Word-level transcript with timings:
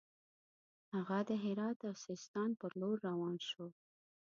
هغه 0.93 1.19
د 1.29 1.31
هرات 1.43 1.79
او 1.87 1.93
سیستان 2.05 2.49
پر 2.59 2.71
لور 2.79 2.97
روان 3.09 3.35
شو. 3.49 3.67